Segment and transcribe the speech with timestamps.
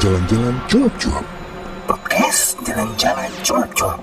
[0.00, 1.26] Jalan-Jalan Cuap-Cuap
[1.84, 4.00] Podcast Jalan-Jalan Cuap-Cuap.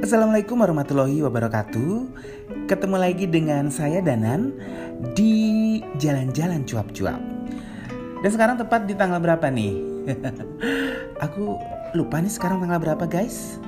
[0.00, 1.92] Assalamualaikum warahmatullahi wabarakatuh
[2.64, 4.56] Ketemu lagi dengan saya Danan
[5.12, 7.20] Di Jalan-Jalan Cuap-Cuap
[8.24, 9.76] Dan sekarang tepat di tanggal berapa nih?
[11.28, 11.60] Aku
[11.94, 13.62] lupa nih sekarang tanggal berapa guys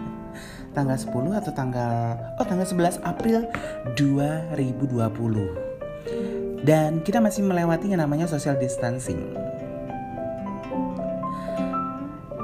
[0.74, 3.46] Tanggal 10 atau tanggal Oh tanggal 11 April
[3.94, 9.30] 2020 Dan kita masih melewati yang namanya social distancing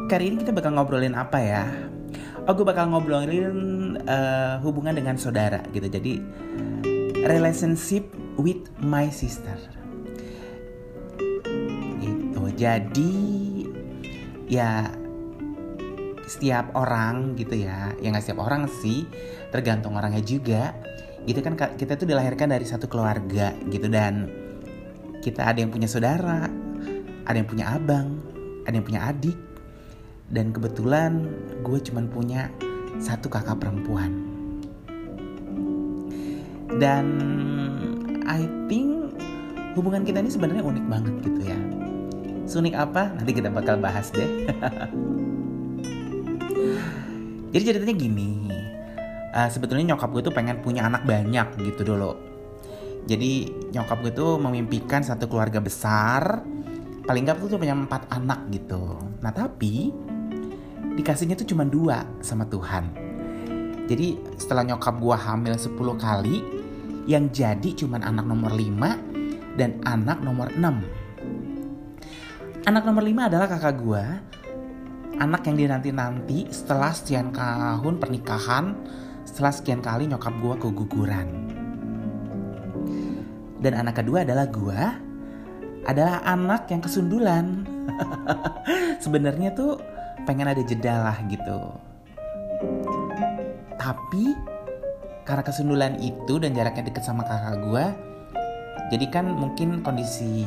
[0.07, 1.65] Kali ini kita bakal ngobrolin apa ya?
[2.45, 5.89] Oh, gue bakal ngobrolin uh, hubungan dengan saudara gitu.
[5.89, 6.21] Jadi
[7.25, 9.57] relationship with my sister.
[12.05, 12.45] Gitu.
[12.61, 13.17] Jadi
[14.53, 14.93] ya
[16.33, 19.05] setiap orang gitu ya, ya nggak setiap orang sih,
[19.53, 20.73] tergantung orangnya juga.
[21.29, 24.27] Gitu kan kita tuh dilahirkan dari satu keluarga gitu dan
[25.23, 26.49] kita ada yang punya saudara,
[27.29, 28.19] ada yang punya abang,
[28.65, 29.39] ada yang punya adik,
[30.33, 31.29] dan kebetulan
[31.63, 32.51] gue cuman punya
[32.99, 34.11] satu kakak perempuan.
[36.81, 37.07] Dan
[38.27, 39.15] I think
[39.77, 41.61] hubungan kita ini sebenarnya unik banget gitu ya.
[42.53, 43.15] Unik apa?
[43.17, 44.29] Nanti kita bakal bahas deh
[47.53, 48.30] Jadi ceritanya gini
[49.36, 52.17] uh, Sebetulnya nyokap gue tuh pengen punya anak banyak gitu dulu
[53.05, 56.41] Jadi nyokap gue tuh memimpikan satu keluarga besar
[57.05, 59.92] Paling gak tuh punya empat anak gitu Nah tapi
[60.96, 62.85] dikasihnya tuh cuma dua sama Tuhan.
[63.89, 66.45] Jadi setelah nyokap gua hamil 10 kali,
[67.08, 70.62] yang jadi cuma anak nomor 5 dan anak nomor 6.
[72.62, 74.23] Anak nomor 5 adalah kakak gua,
[75.18, 78.77] anak yang dinanti-nanti setelah sekian tahun pernikahan,
[79.27, 81.28] setelah sekian kali nyokap gua keguguran.
[83.62, 84.98] Dan anak kedua adalah gua,
[85.86, 87.67] adalah anak yang kesundulan.
[89.05, 89.78] Sebenarnya tuh
[90.24, 91.61] pengen ada jeda lah gitu.
[93.79, 94.24] Tapi
[95.27, 97.84] karena kesundulan itu dan jaraknya deket sama kakak gue,
[98.94, 100.46] jadi kan mungkin kondisi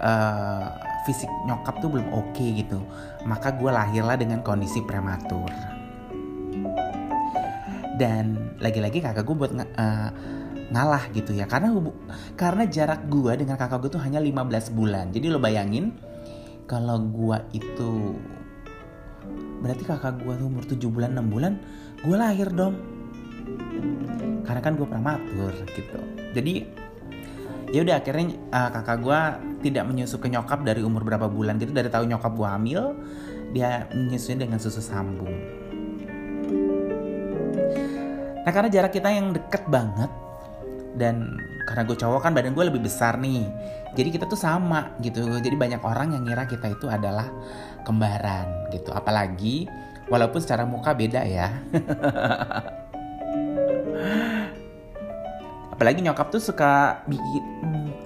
[0.00, 0.68] uh,
[1.06, 2.82] fisik nyokap tuh belum oke okay gitu.
[3.24, 5.48] Maka gue lahirlah dengan kondisi prematur.
[7.96, 10.10] Dan lagi-lagi kakak gue buat uh,
[10.66, 11.70] ngalah gitu ya karena
[12.34, 15.94] karena jarak gue dengan kakak gue tuh hanya 15 bulan jadi lo bayangin
[16.66, 18.18] kalau gue itu
[19.62, 21.52] berarti kakak gue tuh umur 7 bulan 6 bulan
[22.02, 22.74] gue lahir dong
[24.42, 25.98] karena kan gue prematur gitu
[26.34, 26.66] jadi
[27.70, 29.20] ya udah akhirnya uh, kakak gue
[29.66, 32.82] tidak menyusu ke nyokap dari umur berapa bulan gitu dari tahu nyokap gue hamil
[33.50, 35.32] dia menyusunya dengan susu sambung.
[38.46, 40.10] Nah karena jarak kita yang deket banget
[40.94, 41.34] dan
[41.66, 43.42] karena gue cowok kan badan gue lebih besar nih
[43.98, 45.26] jadi kita tuh sama gitu.
[45.40, 47.26] Jadi banyak orang yang ngira kita itu adalah
[47.82, 48.94] kembaran gitu.
[48.94, 49.66] Apalagi
[50.06, 51.50] walaupun secara muka beda ya
[55.76, 57.44] apalagi nyokap tuh suka bikin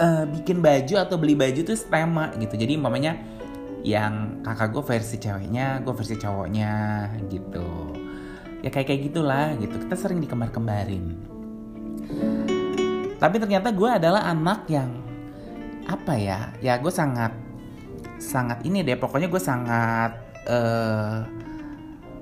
[0.02, 2.58] uh, bikin baju atau beli baju tuh tema gitu.
[2.58, 3.14] Jadi mamanya
[3.86, 6.74] yang kakak gue versi ceweknya gue versi cowoknya
[7.30, 7.94] gitu.
[8.66, 9.78] Ya kayak kayak gitulah gitu.
[9.86, 11.04] Kita sering dikembar-kembarin.
[13.22, 14.90] Tapi ternyata gue adalah anak yang
[15.86, 17.30] apa ya ya gue sangat
[18.18, 18.98] sangat ini deh.
[18.98, 20.18] Pokoknya gue sangat
[20.50, 21.22] uh,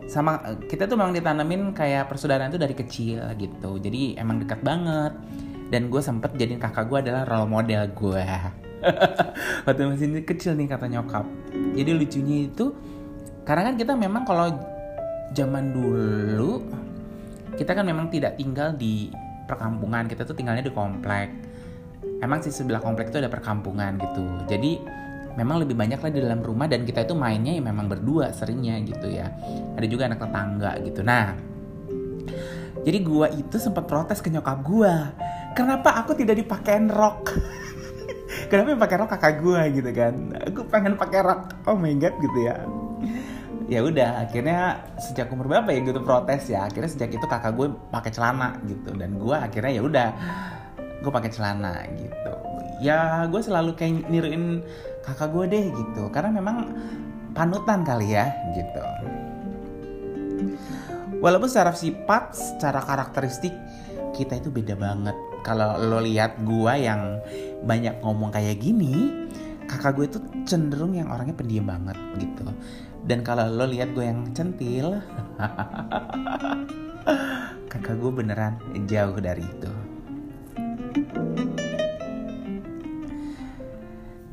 [0.09, 3.77] sama kita tuh memang ditanamin kayak persaudaraan itu dari kecil gitu.
[3.77, 5.13] Jadi emang dekat banget.
[5.69, 8.25] Dan gue sempet jadiin kakak gue adalah role model gue
[9.69, 11.29] waktu masih kecil nih kata nyokap.
[11.77, 12.73] Jadi lucunya itu
[13.45, 14.49] karena kan kita memang kalau
[15.37, 16.65] zaman dulu
[17.61, 19.13] kita kan memang tidak tinggal di
[19.45, 20.09] perkampungan.
[20.09, 21.29] Kita tuh tinggalnya di komplek.
[22.25, 24.25] Emang sih sebelah komplek itu ada perkampungan gitu.
[24.49, 24.81] Jadi
[25.39, 28.83] memang lebih banyak lah di dalam rumah dan kita itu mainnya ya memang berdua seringnya
[28.83, 29.31] gitu ya.
[29.79, 31.01] Ada juga anak tetangga gitu.
[31.07, 31.39] Nah
[32.83, 35.15] jadi gua itu sempat protes ke nyokap gua
[35.55, 37.31] kenapa aku tidak dipakein rok?
[38.53, 39.61] Kenapa yang pakai rok kakak gua?
[39.69, 40.15] gitu kan.
[40.53, 41.53] Aku pengen pakai rok.
[41.69, 42.57] Oh my god gitu ya.
[43.69, 46.65] Ya udah akhirnya sejak umur berapa ya gitu protes ya.
[46.65, 48.97] Akhirnya sejak itu kakak gue pakai celana gitu.
[48.97, 50.09] Dan gue akhirnya ya udah
[51.05, 52.33] gue pakai celana gitu
[52.79, 54.63] ya gue selalu kayak niruin
[55.03, 56.03] kakak gue deh gitu.
[56.11, 56.75] Karena memang
[57.35, 58.83] panutan kali ya gitu.
[61.19, 63.55] Walaupun secara sifat secara karakteristik
[64.15, 65.15] kita itu beda banget.
[65.43, 67.23] Kalau lo lihat gue yang
[67.63, 69.27] banyak ngomong kayak gini
[69.69, 72.47] kakak gue itu cenderung yang orangnya pendiam banget gitu.
[73.07, 74.99] Dan kalau lo lihat gue yang centil
[77.73, 78.59] kakak gue beneran
[78.89, 79.71] jauh dari itu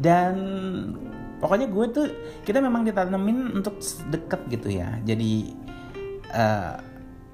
[0.06, 0.36] dan
[1.42, 2.06] pokoknya gue tuh
[2.46, 3.81] kita memang ditanemin untuk
[4.13, 5.02] deket gitu ya.
[5.02, 5.50] Jadi
[6.30, 6.78] uh,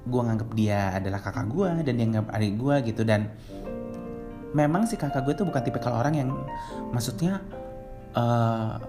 [0.02, 3.02] gue nganggap dia adalah kakak gue dan dia nganggap adik gue gitu.
[3.04, 3.28] Dan
[4.56, 6.30] memang si kakak gue tuh bukan tipe kalau orang yang
[6.96, 7.44] maksudnya
[8.16, 8.80] uh,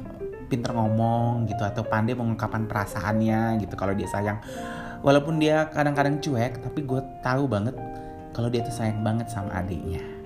[0.48, 4.40] pinter ngomong gitu atau pandai mengungkapkan perasaannya gitu kalau dia sayang.
[5.04, 7.76] Walaupun dia kadang-kadang cuek tapi gue tahu banget
[8.32, 10.23] kalau dia tuh sayang banget sama adiknya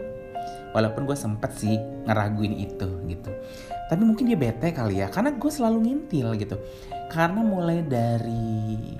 [0.77, 1.73] walaupun gue sempet sih
[2.05, 3.33] ngeraguin itu gitu.
[3.89, 6.55] Tapi mungkin dia bete kali ya karena gue selalu ngintil gitu.
[7.09, 8.93] Karena mulai dari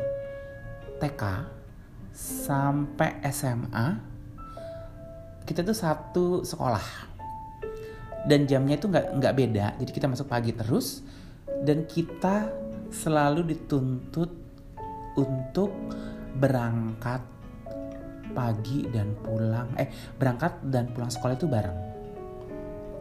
[0.98, 1.22] TK
[2.18, 3.88] sampai SMA
[5.46, 7.14] kita tuh satu sekolah.
[8.26, 11.00] Dan jamnya itu nggak nggak beda jadi kita masuk pagi terus
[11.64, 12.52] dan kita
[12.92, 14.28] selalu dituntut
[15.16, 15.72] untuk
[16.36, 17.24] berangkat
[18.32, 21.78] pagi dan pulang eh berangkat dan pulang sekolah itu bareng.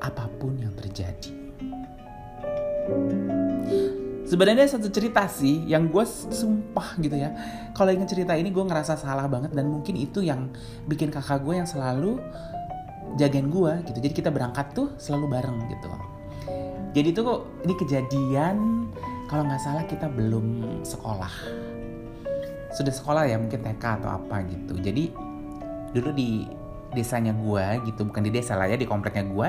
[0.02, 1.32] Apa pun yang terjadi.
[4.26, 7.31] Sebenarnya satu cerita sih yang gue sumpah gitu ya.
[7.78, 10.50] Kalau ingin cerita ini gue ngerasa salah banget dan mungkin itu yang
[10.90, 12.19] bikin kakak gue yang selalu
[13.14, 13.99] jagain gue gitu.
[14.02, 15.88] Jadi kita berangkat tuh selalu bareng gitu.
[16.90, 18.56] Jadi tuh ini kejadian
[19.31, 21.66] kalau nggak salah kita belum sekolah
[22.76, 24.76] sudah sekolah ya mungkin TK atau apa gitu.
[24.76, 25.08] Jadi
[25.96, 26.44] dulu di
[26.93, 29.49] desanya gue gitu bukan di desa lah ya di kompleknya gue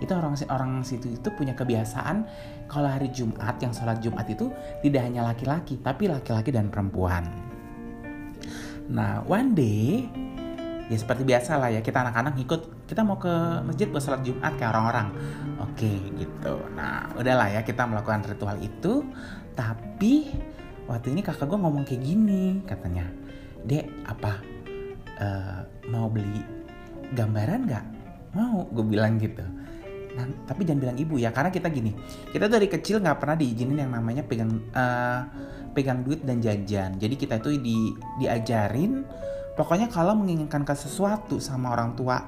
[0.00, 2.24] itu orang orang situ itu punya kebiasaan
[2.70, 4.48] kalau hari Jumat yang sholat Jumat itu
[4.80, 7.28] tidak hanya laki-laki tapi laki-laki dan perempuan.
[8.88, 10.08] Nah one day
[10.86, 13.34] ya seperti biasa lah ya kita anak-anak ikut kita mau ke
[13.66, 15.08] masjid buat sholat Jumat kayak orang-orang.
[15.58, 16.54] Oke gitu.
[16.72, 19.04] Nah udahlah ya kita melakukan ritual itu
[19.58, 20.30] tapi
[20.86, 23.06] waktu ini kakak gue ngomong kayak gini katanya
[23.66, 24.32] dek apa
[25.18, 25.60] uh,
[25.90, 26.42] mau beli
[27.14, 27.84] gambaran nggak
[28.34, 29.42] mau gue bilang gitu
[30.14, 31.94] nah, tapi jangan bilang ibu ya karena kita gini
[32.30, 35.26] kita dari kecil nggak pernah diizinin yang namanya pegang uh,
[35.74, 37.92] pegang duit dan jajan jadi kita itu di
[38.22, 39.04] diajarin
[39.56, 42.20] Pokoknya kalau menginginkan ke sesuatu sama orang tua,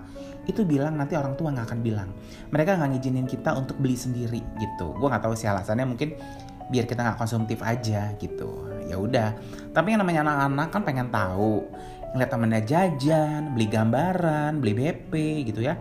[0.48, 2.08] itu bilang nanti orang tua nggak akan bilang.
[2.48, 4.96] Mereka nggak ngizinin kita untuk beli sendiri gitu.
[4.96, 6.16] Gue nggak tahu sih alasannya mungkin
[6.68, 8.68] biar kita nggak konsumtif aja gitu.
[8.88, 9.36] Ya udah.
[9.72, 11.68] Tapi yang namanya anak-anak kan pengen tahu.
[12.14, 15.12] Ngeliat temennya jajan, beli gambaran, beli BP
[15.52, 15.76] gitu ya.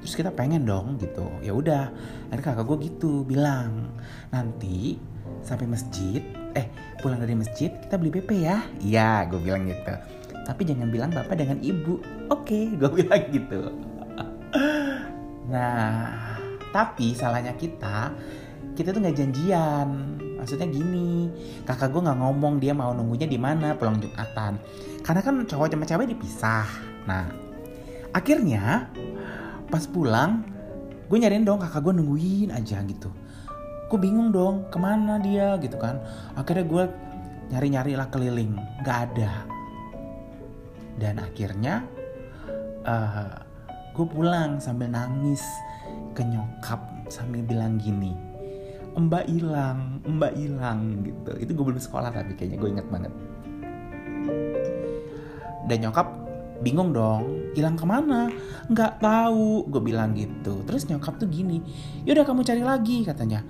[0.00, 1.28] Terus kita pengen dong gitu.
[1.44, 1.92] Ya udah.
[2.32, 3.92] Akhirnya kakak gue gitu bilang
[4.32, 4.96] nanti
[5.44, 6.24] sampai masjid,
[6.56, 6.66] eh
[7.04, 8.64] pulang dari masjid kita beli BP ya.
[8.80, 13.60] Iya, gue bilang gitu tapi jangan bilang bapak dengan ibu oke okay, gue bilang gitu
[15.50, 16.10] nah
[16.72, 18.10] tapi salahnya kita
[18.72, 19.88] kita tuh nggak janjian.
[20.42, 21.30] Maksudnya gini
[21.62, 24.58] kakak gue nggak ngomong dia mau nunggunya di mana pulang jumatan.
[25.04, 26.68] Karena kan cowok sama cewek dipisah.
[27.06, 27.26] Nah
[28.12, 28.90] akhirnya
[29.70, 30.44] pas pulang
[31.08, 33.12] gue nyariin dong kakak gue nungguin aja gitu.
[33.86, 36.00] Gue bingung dong ke mana dia gitu kan.
[36.34, 36.84] Akhirnya gue
[37.52, 39.32] nyari-nyari lah keliling nggak ada.
[40.96, 41.86] Dan akhirnya
[42.82, 43.34] uh, eh,
[43.92, 45.44] gue pulang sambil nangis
[46.16, 46.80] ke nyokap
[47.12, 48.31] sambil bilang gini
[48.96, 51.32] mbak hilang mbak hilang gitu.
[51.40, 53.12] Itu gue belum sekolah tapi kayaknya gue inget banget.
[55.68, 56.08] Dan nyokap
[56.62, 58.28] bingung dong hilang ke mana?
[58.68, 59.66] Nggak tahu.
[59.68, 60.62] Gue bilang gitu.
[60.68, 61.62] Terus nyokap tuh gini
[62.04, 63.40] yaudah kamu cari lagi katanya.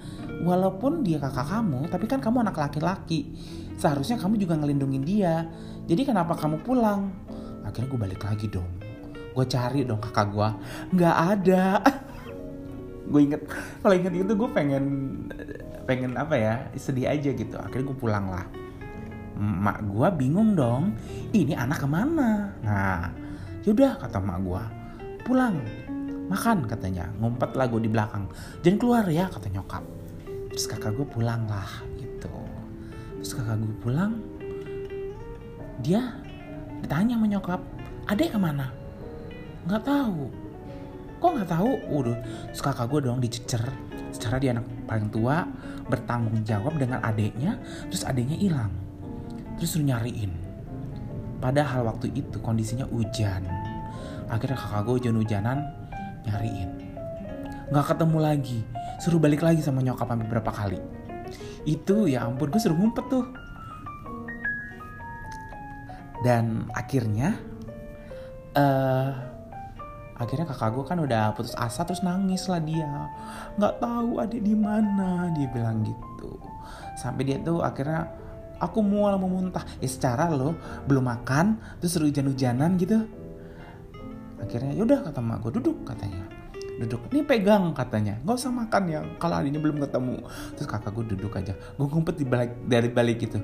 [0.42, 3.34] Walaupun dia kakak kamu tapi kan kamu anak laki-laki.
[3.78, 5.50] Seharusnya kamu juga ngelindungin dia.
[5.90, 7.10] Jadi kenapa kamu pulang?
[7.66, 8.68] Akhirnya gue balik lagi dong.
[9.32, 10.48] Gue cari dong kakak gue.
[10.94, 11.64] Nggak ada
[13.12, 13.42] gue inget
[13.84, 14.84] kalau inget itu gue pengen
[15.84, 17.56] pengen apa ya sedih aja gitu.
[17.60, 18.48] Akhirnya gue pulang lah.
[19.36, 20.96] Mak gue bingung dong
[21.36, 22.56] ini anak ke mana?
[22.64, 23.12] Nah
[23.68, 24.62] yaudah kata mak gue
[25.28, 25.60] pulang
[26.32, 27.12] makan katanya.
[27.20, 28.24] Ngumpet lah gue di belakang.
[28.64, 29.84] Jangan keluar ya kata nyokap.
[30.56, 32.32] Terus kakak gue pulang lah gitu.
[33.20, 34.12] Terus kakak gue pulang
[35.84, 36.16] dia
[36.80, 37.60] ditanya sama nyokap
[38.08, 38.70] adek ke mana?
[39.68, 40.41] Nggak tahu
[41.22, 41.70] kok nggak tahu?
[42.02, 42.18] Udah
[42.50, 43.62] terus kakak gue dong dicecer.
[44.10, 45.46] Secara dia anak paling tua
[45.86, 48.72] bertanggung jawab dengan adiknya terus adiknya hilang.
[49.56, 50.34] Terus suruh nyariin.
[51.38, 53.46] Padahal waktu itu kondisinya hujan.
[54.26, 55.58] Akhirnya kakak gue hujan-hujanan
[56.26, 56.70] nyariin.
[57.70, 58.58] Nggak ketemu lagi.
[58.98, 60.78] Suruh balik lagi sama nyokap sampai berapa kali.
[61.62, 63.26] Itu ya ampun gue suruh ngumpet tuh.
[66.22, 67.34] Dan akhirnya
[68.54, 69.31] uh,
[70.16, 73.08] akhirnya kakak gue kan udah putus asa terus nangis lah dia.
[73.56, 76.36] Nggak tahu adik di mana dia bilang gitu.
[76.96, 78.08] Sampai dia tuh akhirnya
[78.60, 79.64] aku mual mau muntah.
[79.80, 80.54] Ya secara lo
[80.86, 83.02] belum makan terus hujan-hujanan gitu.
[84.42, 86.28] Akhirnya yaudah kata mak gue duduk katanya.
[86.82, 87.08] Duduk.
[87.14, 88.18] Ini pegang katanya.
[88.26, 90.16] Nggak usah makan ya kalau adiknya belum ketemu.
[90.58, 91.54] Terus kakak gue duduk aja.
[91.78, 93.38] Gue ngumpet di balik dari balik gitu.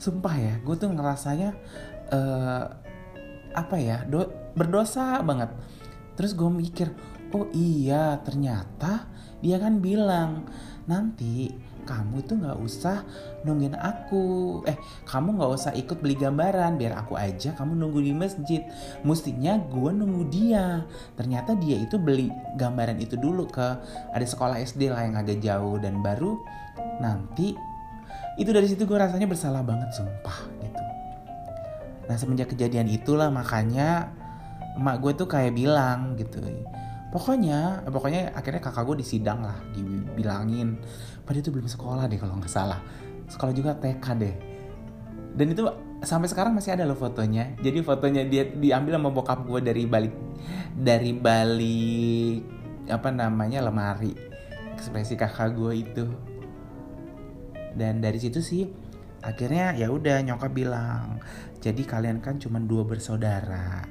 [0.00, 1.50] Sumpah ya gue tuh ngerasanya
[2.10, 2.64] uh,
[3.54, 4.26] apa ya do,
[4.58, 5.46] berdosa banget
[6.14, 6.94] terus gue mikir
[7.34, 9.10] oh iya ternyata
[9.42, 10.46] dia kan bilang
[10.86, 11.52] nanti
[11.84, 13.04] kamu tuh nggak usah
[13.44, 14.60] nungguin aku.
[14.64, 18.64] Eh kamu nggak usah ikut beli gambaran biar aku aja kamu nunggu di masjid.
[19.04, 20.82] Mestinya gue nunggu dia.
[21.14, 23.68] Ternyata dia itu beli gambaran itu dulu ke
[24.10, 26.40] ada sekolah SD lah yang agak jauh dan baru.
[26.98, 27.52] Nanti
[28.40, 30.82] itu dari situ gue rasanya bersalah banget sumpah gitu.
[32.08, 34.10] Nah semenjak kejadian itulah makanya
[34.74, 36.42] emak gue tuh kayak bilang gitu.
[37.14, 40.78] Pokoknya pokoknya akhirnya kakak gue disidang lah dibilangin.
[41.22, 42.82] Pada itu belum sekolah deh kalau nggak salah.
[43.30, 44.34] Sekolah juga TK deh.
[45.34, 45.62] Dan itu
[46.02, 47.54] sampai sekarang masih ada loh fotonya.
[47.62, 50.14] Jadi fotonya dia diambil sama bokap gue dari balik
[50.74, 52.38] dari balik
[52.90, 54.12] apa namanya lemari.
[54.74, 56.06] Ekspresi kakak gue itu.
[57.74, 58.66] Dan dari situ sih
[59.24, 61.16] akhirnya ya udah nyokap bilang
[61.64, 63.88] jadi kalian kan cuma dua bersaudara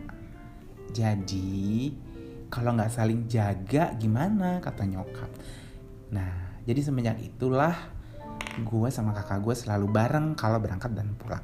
[0.93, 1.89] jadi
[2.53, 4.61] kalau nggak saling jaga gimana?
[4.61, 5.29] Kata nyokap.
[6.13, 7.73] Nah jadi semenjak itulah
[8.61, 11.41] gue sama kakak gue selalu bareng kalau berangkat dan pulang.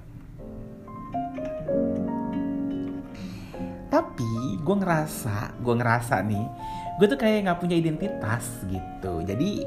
[3.90, 6.46] Tapi gue ngerasa gue ngerasa nih
[7.02, 9.26] gue tuh kayak nggak punya identitas gitu.
[9.26, 9.66] Jadi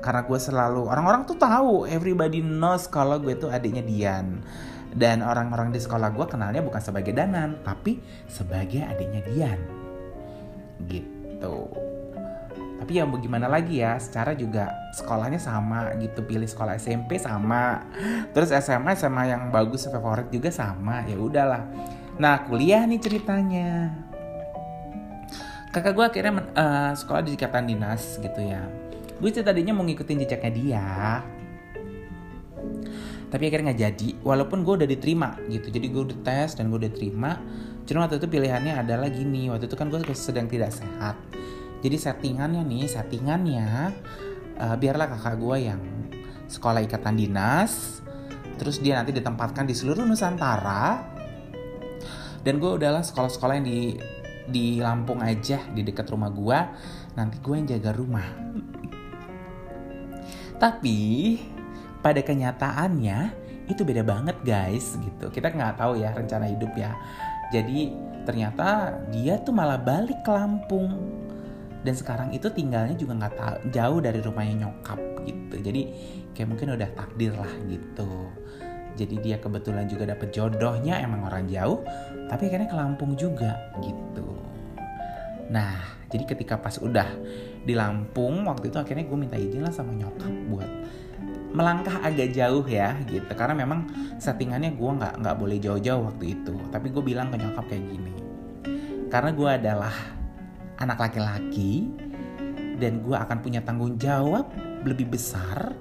[0.00, 4.40] karena gue selalu orang-orang tuh tahu everybody knows kalau gue tuh adiknya Dian
[4.94, 9.60] dan orang-orang di sekolah gue kenalnya bukan sebagai Danan tapi sebagai adiknya Dian.
[10.88, 11.56] Gitu.
[12.78, 17.84] Tapi ya bagaimana lagi ya secara juga sekolahnya sama gitu pilih sekolah SMP sama.
[18.32, 21.68] Terus SMA SMA yang bagus favorit juga sama ya udahlah.
[22.16, 23.92] Nah kuliah nih ceritanya.
[25.68, 28.64] Kakak gue akhirnya uh, sekolah di ikatan dinas gitu ya.
[29.20, 30.88] Gue sih tadinya mau ngikutin jejaknya dia
[33.28, 35.68] tapi akhirnya nggak jadi walaupun gue udah diterima gitu.
[35.68, 37.36] Jadi gue udah tes dan gue udah terima.
[37.84, 41.16] Cuma waktu itu pilihannya adalah gini waktu itu kan gue sedang tidak sehat.
[41.84, 43.68] Jadi settingannya nih settingannya
[44.58, 45.80] uh, biarlah kakak gue yang
[46.48, 48.00] sekolah ikatan dinas
[48.56, 51.16] terus dia nanti ditempatkan di seluruh Nusantara.
[52.40, 53.80] Dan gue udahlah sekolah-sekolah yang di
[54.48, 56.58] di Lampung aja di dekat rumah gue
[57.12, 58.24] nanti gue yang jaga rumah.
[60.56, 60.98] Tapi
[62.08, 63.18] pada kenyataannya
[63.68, 65.28] itu beda banget guys gitu.
[65.28, 66.96] Kita nggak tahu ya rencana hidup ya.
[67.52, 67.92] Jadi
[68.24, 70.88] ternyata dia tuh malah balik ke Lampung.
[71.84, 74.96] Dan sekarang itu tinggalnya juga nggak jauh dari rumahnya nyokap
[75.28, 75.60] gitu.
[75.60, 75.82] Jadi
[76.32, 78.32] kayak mungkin udah takdir lah gitu.
[78.96, 81.84] Jadi dia kebetulan juga dapet jodohnya emang orang jauh
[82.32, 83.52] tapi akhirnya ke Lampung juga
[83.84, 84.32] gitu.
[85.52, 85.76] Nah
[86.08, 87.06] jadi ketika pas udah
[87.68, 90.70] di Lampung waktu itu akhirnya gue minta izin lah sama nyokap buat
[91.58, 93.26] melangkah agak jauh ya gitu.
[93.34, 93.90] Karena memang
[94.22, 96.54] settingannya gue nggak nggak boleh jauh-jauh waktu itu.
[96.70, 98.28] Tapi gue bilang ke nyokap kayak gini
[99.08, 99.94] karena gue adalah
[100.76, 101.88] anak laki-laki
[102.76, 104.52] dan gue akan punya tanggung jawab
[104.84, 105.74] lebih besar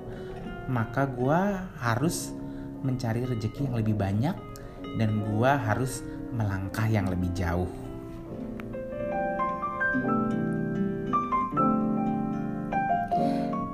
[0.71, 1.39] maka gue
[1.79, 2.31] harus
[2.83, 4.35] mencari rezeki yang lebih banyak
[4.95, 7.71] dan gue harus melangkah yang lebih jauh.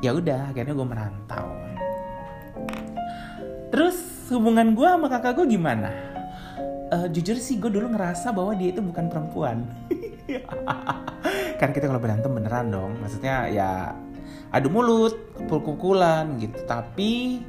[0.03, 1.47] Ya udah akhirnya gue merantau
[3.73, 3.97] terus
[4.29, 5.89] hubungan gue sama kakak gue gimana?
[6.93, 9.65] Uh, jujur sih gue dulu ngerasa bahwa dia itu bukan perempuan.
[11.59, 13.01] Kan kita kalau berantem beneran dong.
[13.01, 13.97] Maksudnya ya
[14.53, 15.17] adu mulut
[15.49, 16.61] pukul-pukulan gitu.
[16.69, 17.41] Tapi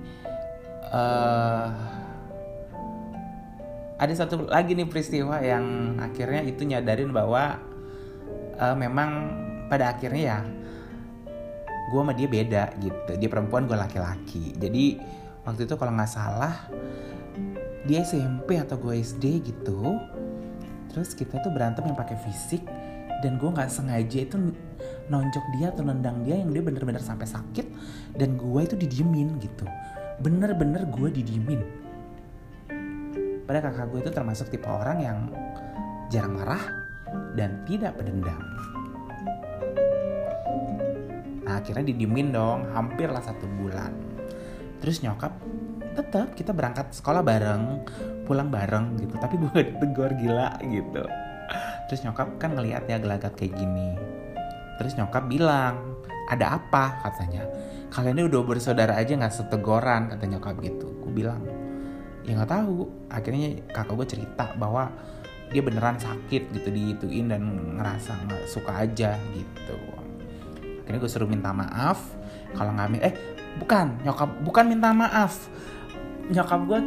[0.89, 1.69] uh,
[4.01, 7.61] ada satu lagi nih peristiwa yang akhirnya itu nyadarin bahwa
[8.57, 9.11] uh, memang
[9.69, 10.39] pada akhirnya ya
[11.93, 13.13] gue sama dia beda gitu.
[13.21, 14.57] Dia perempuan gue laki-laki.
[14.57, 14.85] Jadi
[15.45, 16.67] waktu itu kalau nggak salah
[17.85, 20.01] dia SMP atau gue SD gitu
[20.93, 22.65] terus kita tuh berantem yang pakai fisik
[23.21, 24.37] dan gue nggak sengaja itu
[25.09, 27.67] nonjok dia atau nendang dia yang dia bener-bener sampai sakit
[28.21, 29.65] dan gue itu didiemin gitu.
[30.21, 31.65] Bener-bener gue didiemin.
[33.49, 35.19] Padahal kakak gue itu termasuk tipe orang yang
[36.13, 36.85] jarang marah
[37.35, 38.41] dan tidak pendendam
[41.45, 43.93] nah akhirnya didiemin dong hampir lah satu bulan
[44.85, 45.33] terus nyokap
[45.97, 47.89] tetap kita berangkat sekolah bareng
[48.29, 49.17] pulang bareng gitu.
[49.17, 49.49] Tapi gue
[49.81, 51.05] gak gila gitu.
[51.89, 53.97] Terus nyokap kan ngeliat ya gelagat kayak gini.
[54.77, 55.97] Terus nyokap bilang
[56.29, 57.01] ada apa?
[57.05, 57.49] katanya.
[57.89, 60.89] Kalian ini udah bersaudara aja nggak setegoran kata nyokap gitu.
[61.01, 61.41] Gue bilang
[62.29, 62.85] ya nggak tahu.
[63.09, 64.93] Akhirnya kakak gue cerita bahwa
[65.49, 67.41] dia beneran sakit gitu diituin dan
[67.81, 69.79] ngerasa nggak suka aja gitu.
[70.85, 72.03] Akhirnya gue suruh minta maaf.
[72.53, 75.49] Kalau nggak eh bukan nyokap bukan minta maaf.
[76.31, 76.81] Nyokap gue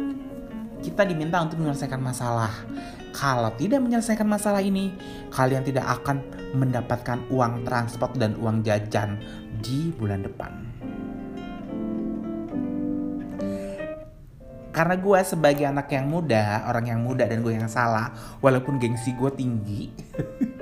[0.82, 2.52] kita diminta untuk menyelesaikan masalah.
[3.14, 4.94] Kalau tidak menyelesaikan masalah ini
[5.34, 6.22] kalian tidak akan
[6.54, 9.18] mendapatkan uang transport dan uang jajan
[9.58, 10.68] di bulan depan.
[14.78, 19.10] Karena gue sebagai anak yang muda, orang yang muda dan gue yang salah, walaupun gengsi
[19.10, 19.90] gue tinggi,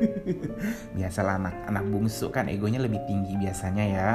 [0.96, 4.12] biasalah anak anak bungsu kan egonya lebih tinggi biasanya ya.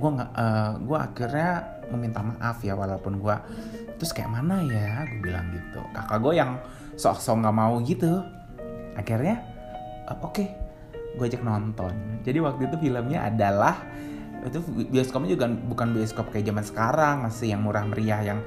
[0.00, 1.50] Gue nggak, uh, gue akhirnya
[1.92, 3.36] meminta maaf ya walaupun gue
[4.00, 5.80] terus kayak mana ya, gue bilang gitu.
[5.92, 6.58] Kakak gue yang
[6.96, 8.24] sok-sok nggak mau gitu,
[8.96, 9.40] akhirnya
[10.08, 10.48] uh, oke, okay,
[11.16, 11.92] gue ajak nonton.
[12.24, 13.76] Jadi waktu itu filmnya adalah
[14.42, 14.58] itu
[14.90, 18.38] bioskopnya juga bukan bioskop kayak zaman sekarang masih yang murah meriah yang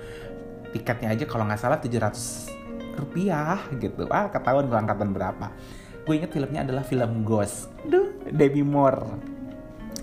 [0.75, 4.03] tiketnya aja kalau nggak salah 700 rupiah gitu.
[4.11, 5.55] Ah ketahuan gue angkatan berapa.
[6.03, 7.71] Gue inget filmnya adalah film Ghost.
[7.87, 9.07] Duh, Debbie Moore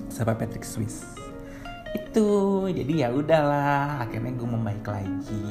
[0.08, 1.11] sama Patrick Swiss
[1.92, 2.28] itu
[2.72, 5.48] jadi ya udahlah akhirnya gue membaik lagi.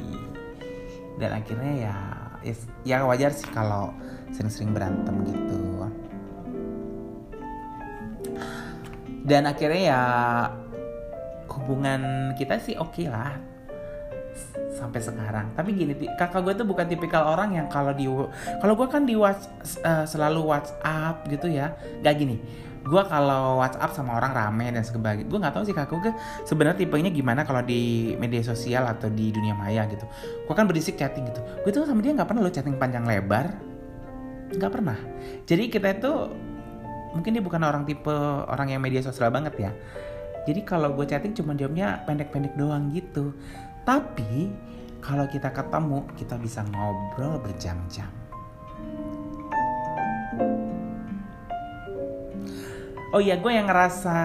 [1.22, 1.96] Dan akhirnya ya
[2.82, 3.94] ya wajar sih kalau
[4.34, 5.86] sering-sering berantem gitu.
[9.22, 10.04] Dan akhirnya ya
[11.52, 13.38] hubungan kita sih oke okay lah
[14.74, 15.54] sampai sekarang.
[15.54, 18.10] Tapi gini kakak gue tuh bukan tipikal orang yang kalau di
[18.58, 19.46] kalau gue kan di watch,
[19.86, 21.78] uh, selalu WhatsApp gitu ya.
[22.02, 22.42] Gak gini
[22.82, 26.14] gue kalau WhatsApp sama orang rame dan sebagainya gue nggak tahu sih kakak gue
[26.50, 30.06] sebenarnya tipenya gimana kalau di media sosial atau di dunia maya gitu.
[30.50, 31.42] Gue kan berisik chatting gitu.
[31.62, 33.54] Gue tuh sama dia nggak pernah lo chatting panjang lebar.
[34.58, 34.98] Nggak pernah.
[35.46, 36.12] Jadi kita itu
[37.14, 38.14] mungkin dia bukan orang tipe
[38.50, 39.72] orang yang media sosial banget ya.
[40.50, 43.38] Jadi kalau gue chatting cuma jawabnya pendek-pendek doang gitu.
[43.86, 44.50] Tapi
[45.02, 48.21] kalau kita ketemu kita bisa ngobrol berjam-jam
[53.12, 54.18] Oh iya, gue yang ngerasa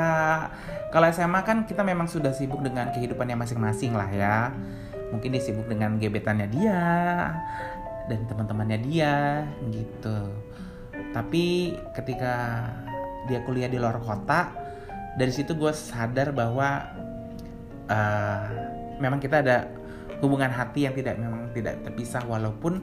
[0.94, 4.55] kalau SMA kan kita memang sudah sibuk dengan kehidupannya masing-masing lah ya.
[5.11, 6.83] Mungkin dia sibuk dengan gebetannya dia
[8.07, 9.42] dan teman-temannya dia
[9.75, 10.31] gitu
[11.11, 12.64] tapi ketika
[13.27, 14.53] dia kuliah di luar kota
[15.16, 16.87] dari situ gue sadar bahwa
[17.88, 18.46] uh,
[19.03, 19.66] memang kita ada
[20.20, 22.81] hubungan hati yang tidak memang tidak terpisah walaupun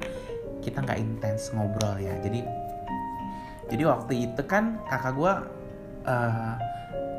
[0.66, 2.42] kita nggak intens ngobrol ya jadi
[3.72, 5.34] jadi waktu itu kan kakak gue
[6.04, 6.56] uh,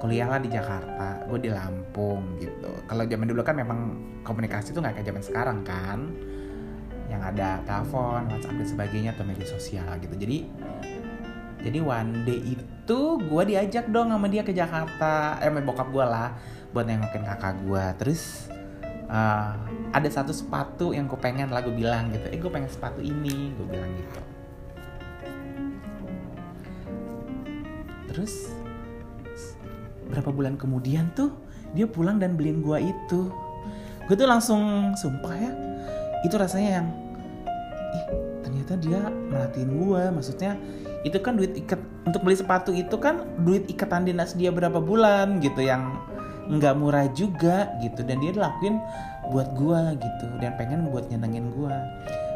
[0.00, 4.84] kuliah lah di Jakarta gue di Lampung gitu kalau zaman dulu kan memang komunikasi tuh
[4.84, 6.00] nggak kayak zaman sekarang kan
[7.08, 10.14] yang ada telepon, WhatsApp dan sebagainya atau media sosial gitu.
[10.16, 10.48] Jadi
[11.64, 16.36] jadi one day itu gue diajak dong sama dia ke Jakarta, eh bokap gue lah
[16.76, 17.84] buat nengokin kakak gue.
[18.00, 18.52] Terus
[19.08, 19.56] uh,
[19.94, 23.56] ada satu sepatu yang gue pengen lah gue bilang gitu, eh gue pengen sepatu ini,
[23.56, 24.20] gue bilang gitu.
[28.12, 28.52] Terus
[30.10, 31.32] berapa bulan kemudian tuh
[31.72, 33.32] dia pulang dan beliin gue itu.
[34.04, 35.52] Gue tuh langsung sumpah ya,
[36.28, 36.86] itu rasanya yang,
[37.96, 38.06] ih
[38.44, 40.60] ternyata dia merhatiin gue, maksudnya
[41.04, 45.40] itu kan duit ikat untuk beli sepatu itu kan duit ikatan dinas dia berapa bulan
[45.40, 46.00] gitu yang
[46.48, 48.04] nggak murah juga gitu.
[48.04, 48.80] Dan dia lakuin
[49.32, 51.76] buat gua gitu dan pengen buat nyenengin gua.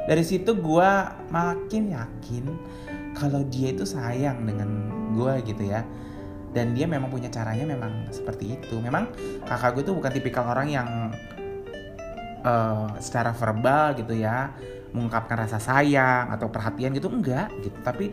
[0.08, 2.44] Dari situ gua makin yakin
[3.12, 4.68] kalau dia itu sayang dengan
[5.12, 5.84] gua gitu ya
[6.52, 8.80] dan dia memang punya caranya memang seperti itu.
[8.80, 9.12] Memang
[9.44, 10.88] kakak gue tuh bukan tipikal orang yang
[12.42, 14.52] uh, secara verbal gitu ya
[14.88, 17.76] mengungkapkan rasa sayang atau perhatian gitu enggak gitu.
[17.84, 18.12] Tapi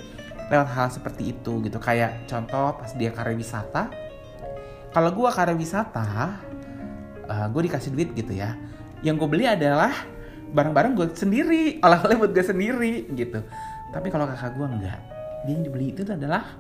[0.52, 1.78] lewat hal seperti itu gitu.
[1.80, 3.90] Kayak contoh pas dia karya wisata
[4.92, 6.08] kalau gue karya wisata
[7.28, 8.56] uh, eh, gue dikasih duit gitu ya.
[9.04, 9.92] Yang gue beli adalah
[10.56, 13.40] barang-barang gue sendiri oleh-oleh buat gue sendiri gitu.
[13.92, 15.00] Tapi kalau kakak gue enggak
[15.46, 16.58] dia yang dibeli itu adalah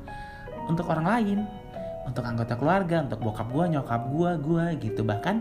[0.69, 1.39] untuk orang lain
[2.05, 5.01] untuk anggota keluarga, untuk bokap gue, nyokap gue, gue gitu.
[5.01, 5.35] Bahkan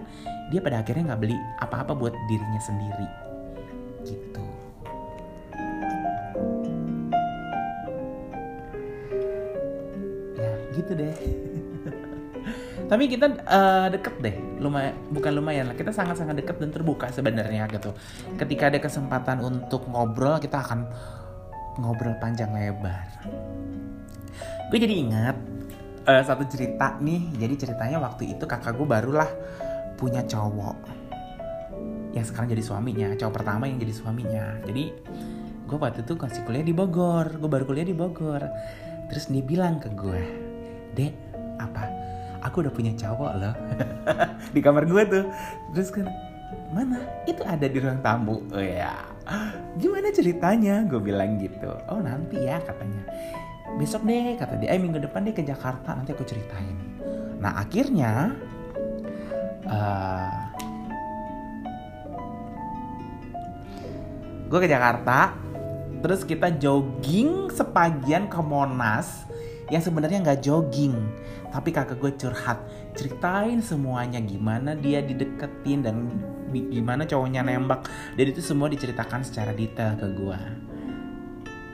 [0.48, 3.09] dia pada akhirnya nggak beli apa-apa buat dirinya sendiri,
[4.09, 4.44] gitu.
[10.74, 11.14] gitu deh.
[12.90, 14.37] Tapi kita uh, deket deh.
[14.61, 15.77] Lumayan bukan lumayan lah.
[15.79, 17.94] Kita sangat sangat deket dan terbuka sebenarnya gitu.
[18.37, 20.85] Ketika ada kesempatan untuk ngobrol kita akan
[21.81, 23.09] ngobrol panjang lebar.
[24.68, 25.37] Gue jadi ingat
[26.05, 27.35] uh, satu cerita nih.
[27.40, 29.29] Jadi ceritanya waktu itu kakak gue barulah
[29.97, 30.77] punya cowok.
[32.14, 33.09] Yang sekarang jadi suaminya.
[33.19, 34.45] Cowok pertama yang jadi suaminya.
[34.64, 34.85] Jadi
[35.64, 37.40] gue waktu itu kasih kuliah di Bogor.
[37.40, 38.45] Gue baru kuliah di Bogor.
[39.11, 40.23] Terus dia bilang ke gue
[40.95, 41.14] dek
[41.59, 41.85] apa?
[42.45, 43.55] Aku udah punya cowok loh.
[44.55, 45.25] Di kamar gue tuh.
[45.73, 46.05] Terus kan
[46.77, 47.01] mana?
[47.25, 48.45] Itu ada di ruang tamu.
[48.53, 49.14] Oh ya
[49.81, 50.85] gimana ceritanya?
[50.85, 51.73] Gue bilang gitu.
[51.88, 53.01] Oh nanti ya katanya
[53.74, 54.72] besok deh kata dia.
[54.74, 56.76] Eh minggu depan deh ke Jakarta nanti aku ceritain.
[57.42, 58.32] Nah akhirnya
[59.66, 60.32] uh,
[64.46, 65.34] gue ke Jakarta
[66.04, 69.26] terus kita jogging sepagian ke Monas
[69.72, 70.94] yang sebenarnya nggak jogging.
[71.50, 72.58] Tapi kakak gue curhat
[72.94, 76.10] ceritain semuanya gimana dia dideketin dan
[76.50, 77.87] gimana cowoknya nembak.
[78.14, 80.40] Dan itu semua diceritakan secara detail ke gue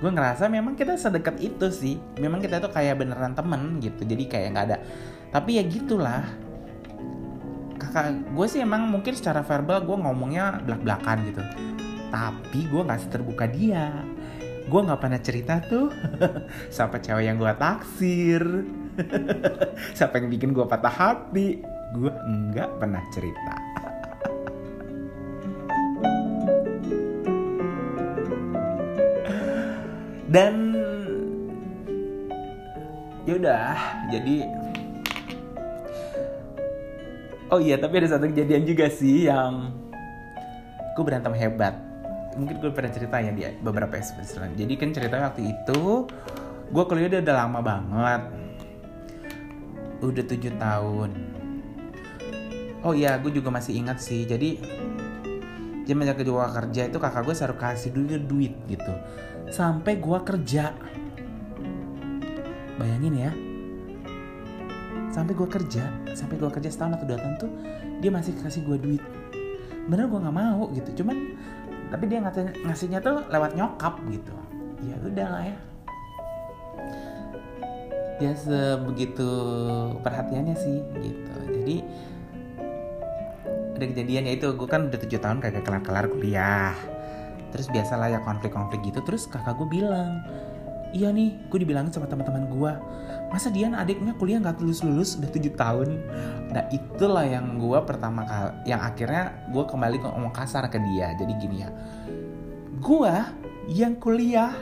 [0.01, 2.01] gue ngerasa memang kita sedekat itu sih.
[2.17, 4.03] Memang kita tuh kayak beneran temen gitu.
[4.03, 4.79] Jadi kayak nggak ada.
[5.29, 6.25] Tapi ya gitulah.
[7.77, 11.43] Kakak gue sih emang mungkin secara verbal gue ngomongnya belak belakan gitu.
[12.09, 13.93] Tapi gue nggak terbuka dia.
[14.67, 15.93] Gue nggak pernah cerita tuh.
[16.77, 18.45] Sampai cewek yang gue taksir?
[19.97, 21.61] Siapa yang bikin gue patah hati?
[21.93, 23.71] Gue nggak pernah cerita
[30.31, 30.79] dan
[33.27, 33.75] yaudah
[34.15, 34.47] jadi
[37.51, 39.75] oh iya tapi ada satu kejadian juga sih yang
[40.95, 41.75] gue berantem hebat.
[42.39, 46.07] Mungkin gue pernah cerita ya di beberapa episode jadi kan ceritanya waktu itu
[46.71, 48.23] gue kuliah udah, udah lama banget.
[50.01, 51.11] Udah tujuh tahun.
[52.87, 54.25] Oh iya gue juga masih ingat sih.
[54.25, 54.63] Jadi
[55.91, 58.95] zaman kedua kerja itu kakak gue selalu kasih dulu duit gitu.
[59.51, 60.71] Sampai gue kerja.
[62.79, 63.33] Bayangin ya.
[65.11, 67.51] Sampai gue kerja sampai gue kerja setahun atau dua tahun tuh
[67.99, 69.03] dia masih kasih gue duit.
[69.91, 71.03] Bener gue nggak mau gitu.
[71.03, 71.35] Cuman
[71.91, 72.23] tapi dia
[72.63, 74.31] ngasihnya tuh lewat nyokap gitu.
[74.87, 75.59] Ya udah lah ya.
[78.21, 79.31] Ya sebegitu
[80.05, 81.35] perhatiannya sih gitu.
[81.51, 81.77] Jadi
[83.81, 86.77] ada kejadian ya itu gue kan udah tujuh tahun kagak kelar kelar kuliah.
[87.51, 90.21] Terus biasalah ya konflik-konflik gitu terus kakak gue bilang
[90.93, 92.73] iya nih gue dibilangin sama teman-teman gue
[93.31, 95.89] masa dia adiknya kuliah nggak lulus lulus udah tujuh tahun.
[96.53, 101.17] Nah itulah yang gue pertama kali yang akhirnya gue kembali ngomong kasar ke dia.
[101.17, 101.73] Jadi gini ya
[102.81, 103.15] gue
[103.73, 104.53] yang kuliah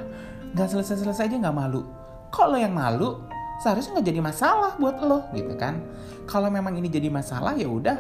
[0.55, 1.83] nggak selesai selesai aja nggak malu.
[2.31, 3.25] Kok lo yang malu
[3.59, 5.83] seharusnya nggak jadi masalah buat lo gitu kan.
[6.29, 7.97] Kalau memang ini jadi masalah ya udah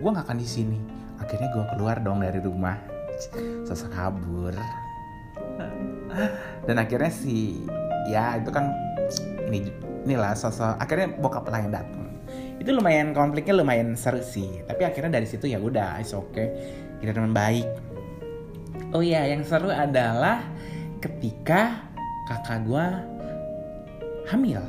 [0.00, 0.78] gue nggak akan di sini.
[1.20, 2.76] Akhirnya gue keluar dong dari rumah.
[3.68, 4.54] Sosok kabur.
[6.66, 7.62] Dan akhirnya si
[8.08, 8.72] ya itu kan
[9.46, 9.70] ini
[10.02, 12.02] inilah sosok akhirnya bokap yang datang
[12.62, 14.62] itu lumayan konfliknya lumayan seru sih.
[14.62, 16.46] Tapi akhirnya dari situ ya udah is oke okay.
[17.02, 17.66] kita teman baik.
[18.94, 20.46] Oh ya yang seru adalah
[21.02, 21.90] ketika
[22.30, 22.86] kakak gue
[24.30, 24.62] hamil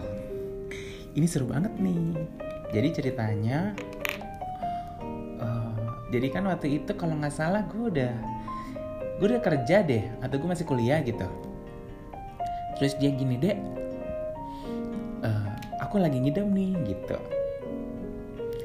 [1.13, 2.25] ini seru banget nih.
[2.73, 3.77] Jadi ceritanya
[5.37, 5.77] uh,
[6.09, 8.13] jadi kan waktu itu kalau nggak salah gue udah
[9.21, 11.29] gue udah kerja deh atau gue masih kuliah gitu.
[12.81, 13.57] Terus dia gini deh
[15.21, 15.47] uh,
[15.77, 17.17] aku lagi ngidam nih gitu.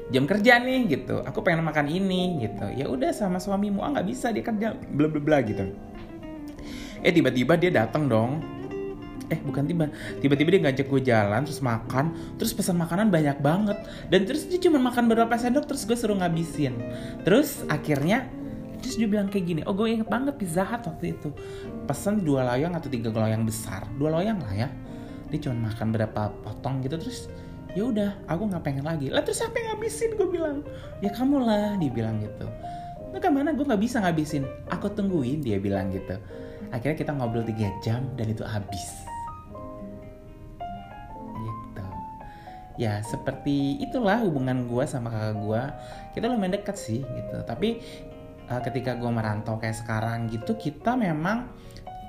[0.09, 1.21] Jam kerja nih gitu.
[1.21, 2.65] Aku pengen makan ini gitu.
[2.73, 3.85] Ya udah sama suamimu.
[3.85, 5.69] Ah nggak bisa dia kerja bla bla bla gitu.
[7.05, 8.41] Eh tiba-tiba dia datang dong
[9.29, 9.85] eh bukan tiba
[10.19, 12.11] tiba-tiba dia ngajak gue jalan terus makan
[12.41, 13.77] terus pesan makanan banyak banget.
[14.09, 16.75] Dan terus dia cuma makan beberapa sendok terus gue suruh ngabisin.
[17.23, 18.27] Terus akhirnya
[18.79, 21.29] terus dia bilang kayak gini oh gue inget banget pizza hut waktu itu.
[21.85, 23.85] Pesan dua loyang atau tiga loyang besar.
[23.95, 24.69] Dua loyang lah ya.
[25.29, 27.29] Dia cuma makan berapa potong gitu terus
[27.77, 29.13] ya udah aku nggak pengen lagi.
[29.13, 30.17] Lah terus siapa yang ngabisin?
[30.17, 30.65] Gue bilang.
[31.05, 32.49] Ya kamu lah dia bilang gitu.
[33.09, 34.45] Nah ke mana gue nggak bisa ngabisin.
[34.73, 36.17] Aku tungguin dia bilang gitu.
[36.69, 39.08] Akhirnya kita ngobrol tiga jam dan itu habis
[42.79, 45.61] ya seperti itulah hubungan gue sama kakak gue
[46.15, 47.37] kita lumayan dekat sih gitu.
[47.43, 47.83] Tapi
[48.47, 51.51] uh, ketika gue merantau kayak sekarang gitu kita memang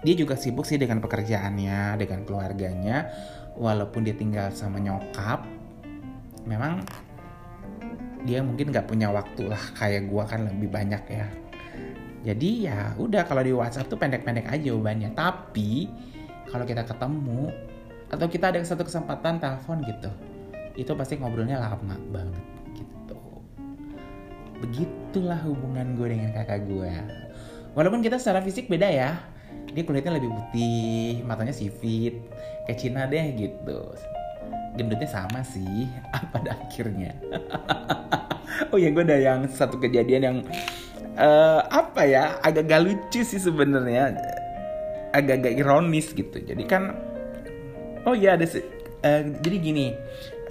[0.06, 3.11] dia juga sibuk sih dengan pekerjaannya dengan keluarganya.
[3.59, 5.42] Walaupun dia tinggal sama nyokap
[6.46, 6.87] memang
[8.22, 9.61] dia mungkin nggak punya waktu lah.
[9.74, 11.26] Kayak gue kan lebih banyak ya.
[12.30, 15.18] Jadi ya udah kalau di WhatsApp tuh pendek-pendek aja jawabannya.
[15.18, 15.90] Tapi
[16.46, 17.50] kalau kita ketemu
[18.11, 20.11] atau kita ada satu kesempatan telepon gitu
[20.78, 22.44] itu pasti ngobrolnya lama banget
[22.76, 23.18] gitu.
[24.61, 26.92] Begitulah hubungan gue dengan kakak gue.
[27.74, 29.18] Walaupun kita secara fisik beda ya.
[29.70, 32.18] Dia kulitnya lebih putih matanya sipit
[32.66, 33.80] kayak Cina deh gitu.
[34.78, 35.90] Gendutnya sama sih
[36.35, 37.14] pada akhirnya?
[38.74, 40.37] Oh ya gue ada yang satu kejadian yang
[41.16, 44.14] uh, apa ya agak gak lucu sih sebenarnya.
[45.16, 46.38] Agak-agak ironis gitu.
[46.38, 46.92] Jadi kan
[48.04, 49.87] oh iya ada uh, jadi gini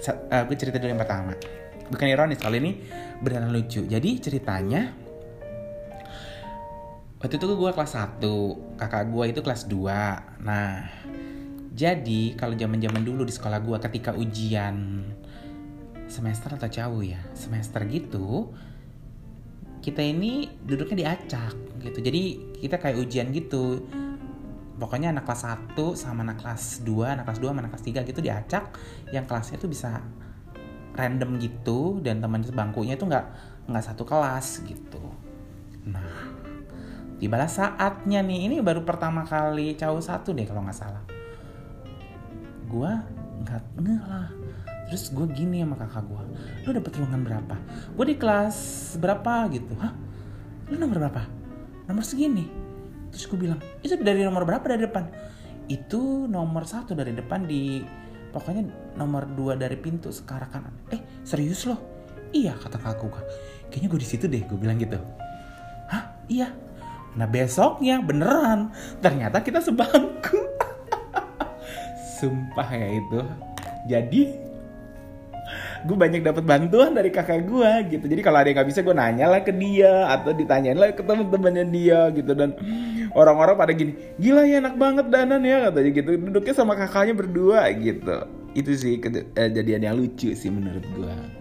[0.08, 1.36] uh, gue cerita dulu yang pertama.
[1.90, 2.72] Bukan ironis kali ini
[3.20, 3.84] beneran lucu.
[3.84, 4.94] Jadi ceritanya
[7.20, 10.88] waktu itu gue kelas 1 kakak gue itu kelas 2 nah
[11.76, 15.04] jadi kalau zaman zaman dulu di sekolah gue ketika ujian
[16.08, 18.56] semester atau jauh ya semester gitu
[19.80, 21.98] kita ini duduknya diacak gitu.
[22.04, 22.22] Jadi
[22.60, 23.88] kita kayak ujian gitu
[24.80, 25.44] pokoknya anak kelas
[25.76, 28.64] 1 sama anak kelas 2 anak kelas 2 sama anak kelas 3 gitu diacak
[29.12, 30.00] yang kelasnya tuh bisa
[30.96, 33.26] random gitu dan teman sebangkunya itu nggak
[33.68, 35.04] nggak satu kelas gitu.
[35.84, 36.40] Nah
[37.20, 41.04] tibalah saatnya nih ini baru pertama kali cowok satu deh kalau nggak salah.
[42.64, 42.90] Gue
[43.44, 44.28] nggak ngeh lah.
[44.88, 46.22] Terus gue gini sama kakak gue
[46.66, 47.56] lu dapet ruangan berapa?
[47.94, 48.58] Gue di kelas
[48.96, 49.46] berapa?
[49.52, 49.76] Gitu.
[49.76, 49.92] Hah?
[50.72, 51.22] Lu nomor berapa?
[51.86, 52.69] Nomor segini
[53.10, 55.04] terus gue bilang itu dari nomor berapa dari depan?
[55.70, 57.82] Itu nomor satu dari depan di
[58.30, 60.74] pokoknya nomor dua dari pintu sekarang kanan.
[60.94, 61.78] Eh serius loh?
[62.30, 63.22] Iya kata kakak gue
[63.70, 64.98] kayaknya gue di situ deh gue bilang gitu.
[65.88, 66.10] Hah?
[66.26, 66.50] Iya?
[67.14, 68.74] Nah besoknya beneran.
[68.98, 70.38] Ternyata kita sebangku.
[72.18, 73.20] Sumpah ya itu.
[73.86, 74.22] Jadi
[75.80, 78.04] gue banyak dapat bantuan dari kakak gue gitu.
[78.06, 81.02] Jadi kalau ada yang nggak bisa gue nanya lah ke dia atau ditanyain lah ke
[81.02, 82.32] teman-temannya dia gitu.
[82.36, 82.54] Dan
[83.16, 86.10] orang-orang pada gini gila ya enak banget danan ya katanya gitu.
[86.18, 88.16] Duduknya sama kakaknya berdua gitu.
[88.54, 91.40] Itu sih kejadian yang lucu sih menurut gue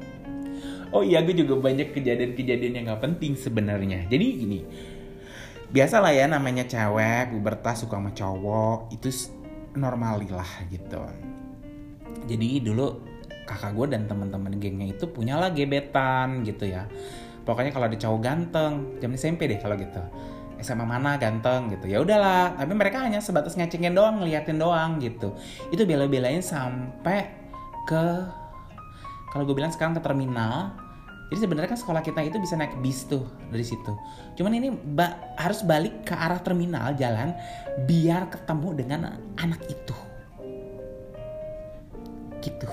[0.93, 4.05] oh iya gue juga banyak kejadian-kejadian yang nggak penting sebenarnya.
[4.10, 4.60] Jadi gini
[5.69, 9.10] biasa lah ya namanya cewek bertas suka sama cowok itu
[9.77, 11.01] normalilah gitu.
[12.25, 13.05] Jadi dulu
[13.45, 16.89] kakak gue dan teman-teman gengnya itu punya lah gebetan gitu ya.
[17.45, 20.01] Pokoknya kalau ada cowok ganteng jam SMP deh kalau gitu
[20.59, 21.87] SMA mana ganteng gitu.
[21.87, 25.33] Ya udahlah tapi mereka hanya sebatas ngecengin doang ngeliatin doang gitu.
[25.71, 27.31] Itu bela-belain sampai
[27.87, 28.05] ke
[29.29, 30.73] kalau gue bilang sekarang ke terminal.
[31.29, 33.21] Jadi sebenarnya kan sekolah kita itu bisa naik bis tuh
[33.53, 33.93] dari situ.
[34.33, 37.37] Cuman ini ba harus balik ke arah terminal jalan
[37.85, 38.99] biar ketemu dengan
[39.37, 39.93] anak itu.
[42.41, 42.69] Gitu.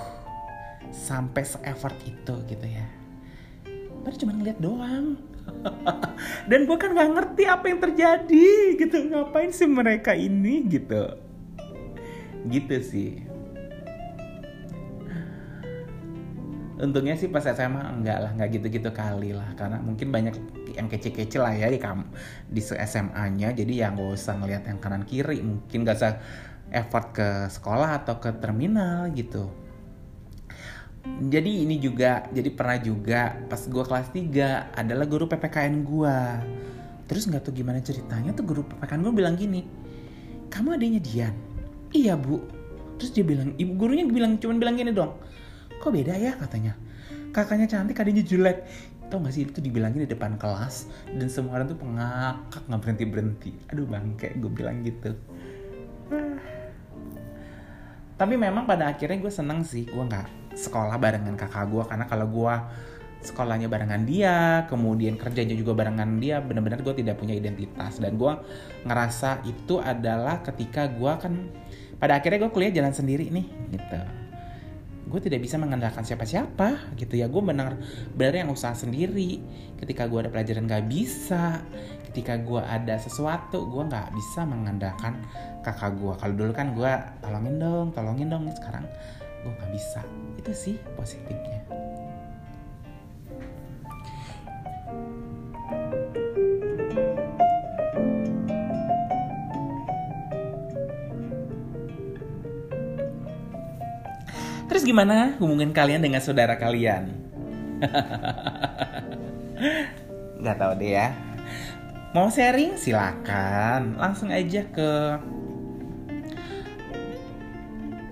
[0.88, 2.88] Sampai se-effort itu gitu ya.
[4.00, 5.35] Baru cuma ngeliat doang
[6.50, 8.96] dan gue kan nggak ngerti apa yang terjadi gitu.
[9.10, 11.16] Ngapain sih mereka ini gitu.
[12.46, 13.12] Gitu sih.
[16.76, 19.48] Untungnya sih pas SMA enggak lah nggak gitu-gitu kali lah.
[19.56, 20.34] Karena mungkin banyak
[20.76, 22.12] yang kece-kece lah ya di kam
[22.52, 26.20] di SMA-nya jadi yang gak usah ngeliat yang kanan kiri mungkin gak usah
[26.68, 29.48] effort ke sekolah atau ke terminal gitu
[31.26, 36.16] jadi ini juga jadi pernah juga pas gue kelas 3 adalah guru PPKN gue
[37.06, 39.86] terus nggak tahu gimana ceritanya tuh guru PPKN gue bilang gini
[40.50, 41.34] kamu adanya Dian?
[41.90, 42.40] Iya bu.
[42.96, 45.20] Terus dia bilang ibu gurunya bilang cuman bilang gini dong
[45.76, 46.32] kok beda ya?
[46.40, 46.72] katanya.
[47.34, 48.64] Kakaknya cantik adanya jelek.
[49.12, 53.04] Tau gak sih itu dibilangin di depan kelas dan semua orang tuh pengakak nggak berhenti
[53.06, 55.14] berhenti aduh bangke gue bilang gitu.
[58.16, 62.26] Tapi memang pada akhirnya gue seneng sih gue nggak sekolah barengan kakak gue karena kalau
[62.26, 62.54] gue
[63.26, 67.98] sekolahnya barengan dia kemudian kerjanya juga barengan dia benar-benar gue tidak punya identitas.
[67.98, 68.32] Dan gue
[68.86, 71.34] ngerasa itu adalah ketika gue kan
[72.00, 74.00] pada akhirnya gue kuliah jalan sendiri nih gitu.
[75.06, 77.30] Gue tidak bisa mengandalkan siapa-siapa gitu ya.
[77.30, 77.78] Gue benar
[78.14, 79.42] benar yang usaha sendiri.
[79.78, 81.62] Ketika gue ada pelajaran gak bisa
[82.16, 85.20] ketika gue ada sesuatu gue nggak bisa mengandalkan
[85.60, 86.88] kakak gue kalau dulu kan gue
[87.20, 88.48] tolongin dong tolongin dong.
[88.56, 88.88] Sekarang
[89.46, 90.02] gue nggak bisa
[90.42, 91.62] itu sih positifnya
[104.66, 107.08] Terus gimana hubungan kalian dengan saudara kalian?
[110.44, 111.14] Gak tau deh ya.
[112.12, 112.76] Mau sharing?
[112.76, 113.96] Silakan.
[113.96, 114.90] Langsung aja ke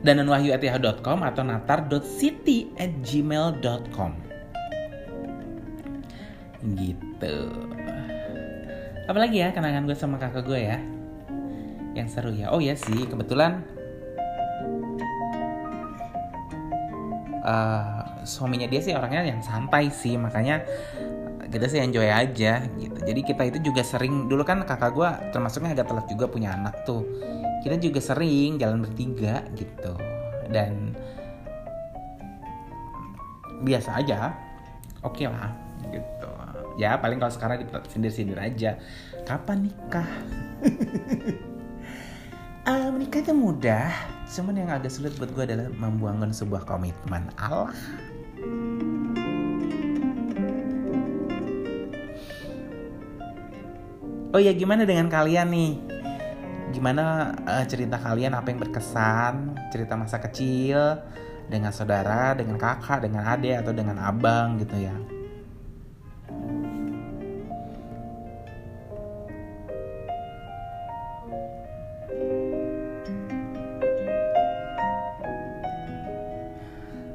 [0.04, 4.12] dananwahyu@yahoo.com atau natar.city at gmail.com
[6.76, 7.36] gitu.
[9.04, 10.78] Apalagi ya kenangan gue sama kakak gue ya?
[11.96, 12.52] Yang seru ya?
[12.52, 13.64] Oh ya sih kebetulan
[17.44, 20.64] eh, suaminya dia sih orangnya yang santai sih makanya
[21.54, 22.98] kita sih enjoy aja gitu.
[22.98, 26.82] Jadi kita itu juga sering dulu kan kakak gue termasuknya agak telat juga punya anak
[26.82, 27.06] tuh.
[27.62, 29.94] Kita juga sering jalan bertiga gitu.
[30.50, 30.98] Dan
[33.62, 34.34] biasa aja.
[35.06, 35.54] Oke lah
[35.94, 36.30] gitu.
[36.74, 38.74] Ya paling kalau sekarang sindir-sindir aja.
[39.22, 40.10] Kapan nikah?
[42.66, 43.88] Ah, menikah itu mudah,
[44.28, 47.30] cuman yang agak sulit buat gue adalah membuangkan sebuah komitmen.
[47.40, 47.72] Allah.
[54.34, 55.78] Oh ya, gimana dengan kalian nih?
[56.74, 58.34] Gimana eh, cerita kalian?
[58.34, 59.54] Apa yang berkesan?
[59.70, 60.98] Cerita masa kecil
[61.46, 64.90] dengan saudara, dengan kakak, dengan adik atau dengan abang gitu ya?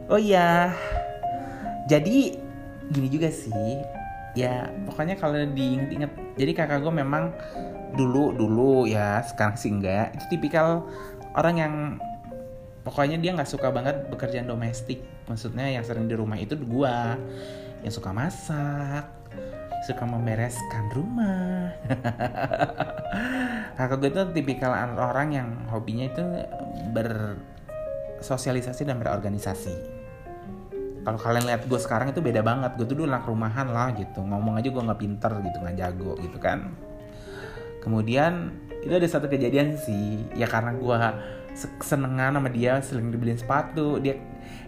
[0.08, 0.72] Oh iya,
[1.92, 2.40] jadi
[2.88, 3.84] gini juga sih.
[4.40, 7.36] Ya pokoknya kalau diinget-inget, jadi kakak gue memang
[8.00, 10.16] dulu dulu ya sekarang sih enggak.
[10.16, 10.88] Itu tipikal
[11.36, 11.74] orang yang
[12.88, 15.04] pokoknya dia nggak suka banget pekerjaan domestik.
[15.28, 16.96] Maksudnya yang sering di rumah itu gue
[17.84, 19.04] yang suka masak,
[19.84, 21.76] suka membereskan rumah.
[23.78, 26.24] kakak gue itu tipikal orang yang hobinya itu
[26.96, 29.99] bersosialisasi dan berorganisasi
[31.04, 32.76] kalau kalian lihat gue sekarang itu beda banget.
[32.76, 34.20] Gue tuh dulu anak rumahan lah gitu.
[34.20, 36.76] Ngomong aja gue nggak pinter gitu nggak jago gitu kan.
[37.80, 38.52] Kemudian
[38.84, 40.28] itu ada satu kejadian sih.
[40.36, 40.98] Ya karena gue
[41.84, 43.98] senengan sama dia sering dibeliin sepatu.
[44.04, 44.20] Dia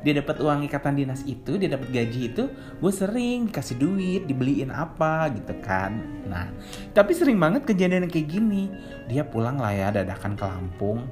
[0.01, 2.49] dia dapat uang ikatan dinas itu dia dapat gaji itu
[2.81, 5.99] gue sering dikasih duit dibeliin apa gitu kan.
[6.25, 6.47] Nah
[6.95, 8.71] tapi sering banget kejadian kayak gini.
[9.11, 11.05] Dia pulang lah ya dadakan ke Lampung.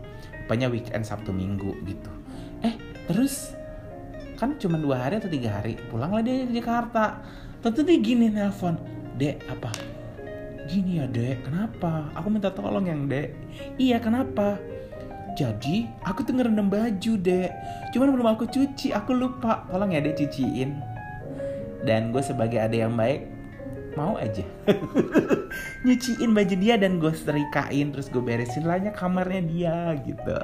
[0.47, 2.10] Rupanya weekend Sabtu Minggu gitu.
[2.65, 2.73] Eh
[3.05, 3.59] terus
[4.39, 5.75] kan cuma dua hari atau tiga hari?
[5.91, 7.19] Pulanglah dia di Jakarta.
[7.60, 8.80] Tentu dia gini nelpon
[9.19, 9.67] dek apa?
[10.71, 12.08] Gini ya dek kenapa?
[12.15, 13.36] Aku minta tolong yang dek.
[13.75, 14.56] Iya kenapa?
[15.36, 17.52] Jadi aku tuh ngerendam baju dek.
[17.91, 19.67] Cuman belum aku cuci aku lupa.
[19.67, 20.80] Tolong ya dek cuciin.
[21.84, 23.28] Dan gue sebagai adik yang baik
[23.99, 24.47] mau aja.
[25.84, 30.39] Nyuciin baju dia dan gue serikain terus gue beresin lahnya kamarnya dia gitu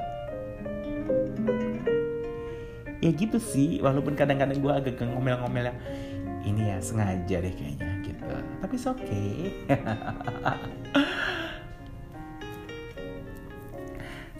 [3.06, 5.74] ya gitu sih walaupun kadang-kadang gue agak ngomel-ngomel ya
[6.46, 8.22] ini ya sengaja deh kayaknya gitu.
[8.62, 9.50] Tapi oke okay.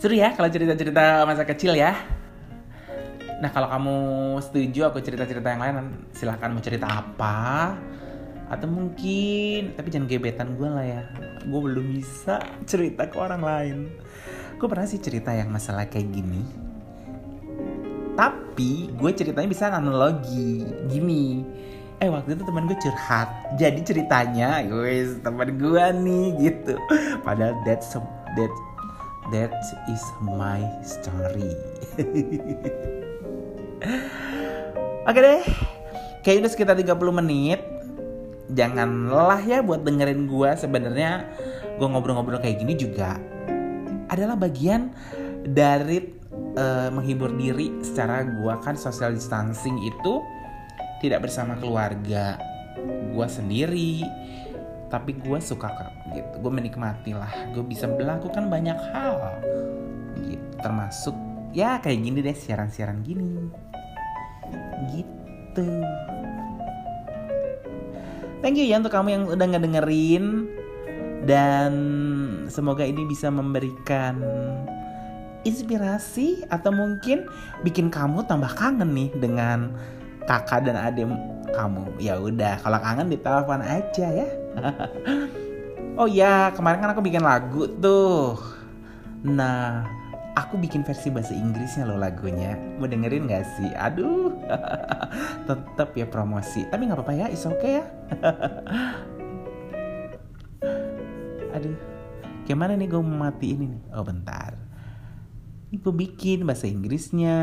[0.01, 1.95] seru ya kalau cerita-cerita masa kecil ya.
[3.43, 3.97] Nah kalau kamu
[4.43, 7.75] setuju aku cerita-cerita yang lain silahkan mau cerita apa?
[8.47, 11.03] Atau mungkin tapi jangan gebetan gue lah ya.
[11.47, 12.39] Gue belum bisa
[12.71, 13.91] cerita ke orang lain.
[14.57, 16.66] Gue pernah sih cerita yang masalah kayak gini
[18.17, 20.65] tapi gue ceritanya bisa analogi.
[20.89, 21.45] Gini.
[22.01, 23.29] Eh waktu itu teman gue curhat.
[23.61, 26.81] Jadi ceritanya guys teman gue nih gitu.
[27.21, 27.93] Padahal that's
[28.37, 28.53] that
[29.33, 29.53] that
[29.93, 31.53] is my story.
[35.09, 35.45] Oke deh.
[36.25, 37.61] Kayaknya udah sekitar 30 menit.
[38.51, 40.51] Jangan lelah ya buat dengerin gue.
[40.57, 41.29] Sebenarnya
[41.77, 43.21] gue ngobrol-ngobrol kayak gini juga
[44.07, 44.95] adalah bagian
[45.47, 46.16] dari
[46.57, 50.21] uh, menghibur diri secara gue kan social distancing itu
[51.05, 52.41] tidak bersama keluarga.
[53.13, 54.05] Gue sendiri
[54.89, 55.73] tapi gue suka
[56.15, 56.35] gitu.
[56.41, 59.41] Gue menikmati lah gue bisa melakukan banyak hal
[60.25, 60.47] gitu.
[60.63, 61.17] Termasuk
[61.57, 63.51] ya kayak gini deh siaran-siaran gini
[64.93, 65.67] gitu.
[68.45, 70.47] Thank you ya untuk kamu yang udah ngedengerin
[71.27, 71.73] dan
[72.47, 74.23] semoga ini bisa memberikan
[75.47, 77.31] inspirasi atau mungkin
[77.63, 79.71] bikin kamu tambah kangen nih dengan
[80.27, 81.07] kakak dan adik
[81.55, 81.87] kamu.
[82.03, 84.29] Ya udah, kalau kangen ditelepon aja ya.
[86.01, 88.35] oh ya, kemarin kan aku bikin lagu tuh.
[89.23, 89.87] Nah,
[90.37, 92.61] aku bikin versi bahasa Inggrisnya loh lagunya.
[92.77, 93.71] Mau dengerin gak sih?
[93.79, 94.35] Aduh,
[95.49, 96.69] tetap ya promosi.
[96.69, 97.85] Tapi nggak apa-apa ya, is okay ya.
[101.57, 101.73] Aduh,
[102.45, 103.81] gimana nih gue mati ini nih?
[103.97, 104.66] Oh bentar.
[105.75, 107.35] Ibu bikin bahasa Inggrisnya.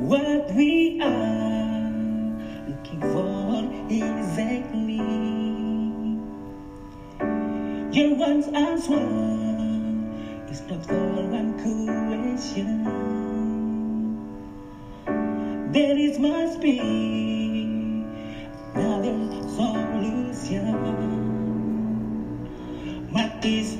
[0.00, 1.92] What we are
[2.66, 3.39] looking for.
[3.90, 4.96] exactly.
[7.92, 9.02] Your once answer
[10.48, 12.84] is not for one question.
[15.72, 16.78] There is must be
[18.74, 19.16] another
[19.56, 20.66] solution.
[23.10, 23.76] What is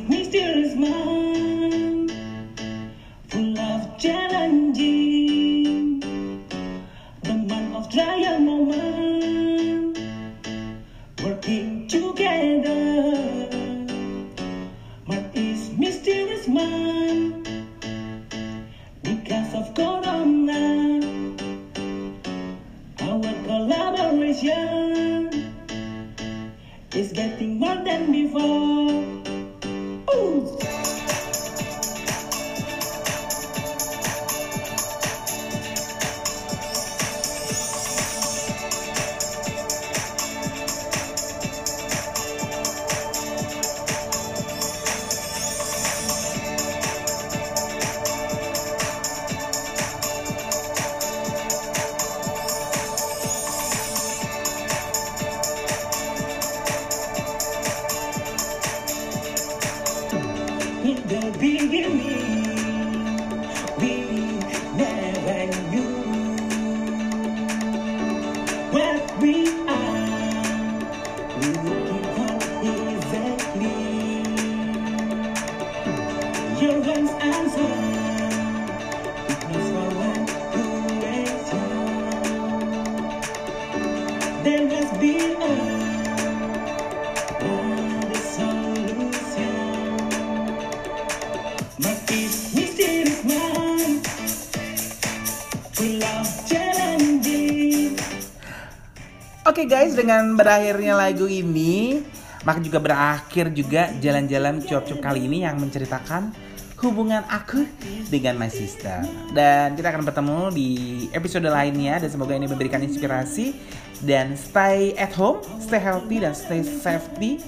[99.71, 102.03] guys, dengan berakhirnya lagu ini,
[102.43, 106.35] maka juga berakhir juga jalan-jalan cuap-cuap kali ini yang menceritakan
[106.83, 107.63] hubungan aku
[108.11, 109.07] dengan my sister.
[109.31, 110.71] Dan kita akan bertemu di
[111.15, 113.55] episode lainnya dan semoga ini memberikan inspirasi
[114.03, 117.39] dan stay at home, stay healthy dan stay safety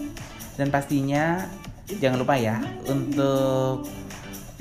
[0.54, 1.42] dan pastinya
[1.98, 3.82] jangan lupa ya untuk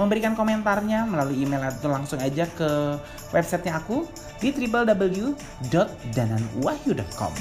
[0.02, 2.98] memberikan komentarnya melalui email atau langsung aja ke
[3.30, 4.10] websitenya aku
[4.42, 7.34] di www.dananwahyu.com.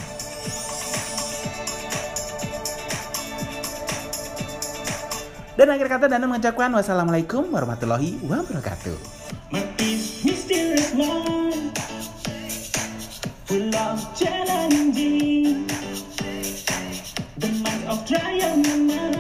[5.57, 8.97] Dan akhir kata Dana mengucapkan wassalamualaikum warahmatullahi wabarakatuh.
[13.81, 15.67] Of challenging,
[17.41, 19.20] the mind of triumph.